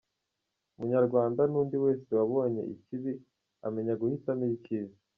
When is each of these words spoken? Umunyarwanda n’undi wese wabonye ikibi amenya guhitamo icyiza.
Umunyarwanda 0.75 1.41
n’undi 1.51 1.75
wese 1.83 2.09
wabonye 2.19 2.61
ikibi 2.73 3.11
amenya 3.67 3.93
guhitamo 4.01 4.43
icyiza. 4.57 4.97